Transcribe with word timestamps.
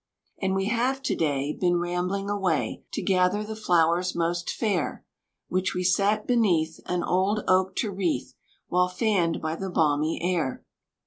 And 0.41 0.55
we 0.55 0.65
have 0.65 1.03
to 1.03 1.15
day 1.15 1.53
Been 1.53 1.77
rambling 1.77 2.27
away 2.27 2.81
To 2.93 3.03
gather 3.03 3.43
the 3.43 3.55
flowers 3.55 4.15
most 4.15 4.49
fair, 4.49 5.05
Which 5.47 5.75
we 5.75 5.83
sat 5.83 6.25
beneath 6.25 6.79
An 6.87 7.03
old 7.03 7.43
oak 7.47 7.75
to 7.75 7.91
wreath 7.91 8.33
While 8.67 8.89
fanned 8.89 9.43
by 9.43 9.55
the 9.57 9.69
balmy 9.69 10.19
air. 10.19 10.65